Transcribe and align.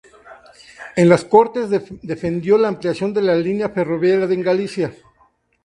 En 0.95 1.09
las 1.09 1.25
Cortes 1.25 1.69
defendió 1.69 2.57
la 2.57 2.69
ampliación 2.69 3.13
de 3.13 3.21
la 3.21 3.35
línea 3.35 3.69
ferroviaria 3.69 4.25
en 4.33 4.41
Galicia. 4.41 4.93